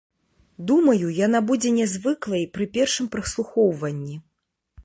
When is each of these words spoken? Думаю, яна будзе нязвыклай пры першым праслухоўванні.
Думаю, 0.69 1.05
яна 1.25 1.41
будзе 1.51 1.75
нязвыклай 1.77 2.43
пры 2.57 2.65
першым 2.79 3.05
праслухоўванні. 3.17 4.15